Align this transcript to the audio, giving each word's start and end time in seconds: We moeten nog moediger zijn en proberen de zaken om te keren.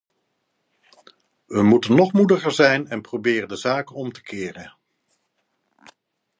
We 1.45 1.63
moeten 1.63 1.95
nog 1.95 2.13
moediger 2.13 2.51
zijn 2.51 2.87
en 2.87 3.01
proberen 3.01 3.47
de 3.47 3.55
zaken 3.55 3.95
om 3.95 4.11
te 4.11 4.21
keren. 4.21 4.75